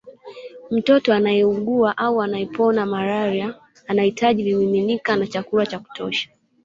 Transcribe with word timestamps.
Mtoto 0.71 1.13
anayeugua 1.13 1.97
au 1.97 2.21
anayepona 2.21 2.85
malaria 2.85 3.55
anahitaji 3.87 4.43
vimiminika 4.43 5.15
na 5.15 5.27
chakula 5.27 5.65
cha 5.65 5.79
kutosha 5.79 6.29